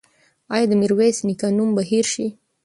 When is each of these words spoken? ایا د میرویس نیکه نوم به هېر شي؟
ایا 0.53 0.65
د 0.69 0.73
میرویس 0.81 1.17
نیکه 1.27 1.47
نوم 1.57 1.69
به 1.75 1.83
هېر 1.91 2.05
شي؟ 2.13 2.27